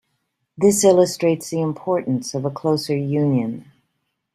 This 0.57 0.83
illustrates 0.83 1.51
the 1.51 1.61
importance 1.61 2.33
of 2.33 2.43
a 2.43 2.49
closer 2.49 2.97
union. 2.97 3.71